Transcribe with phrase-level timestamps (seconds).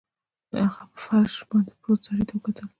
[0.67, 2.67] هغه په فرش باندې پروت سړي ته وکتل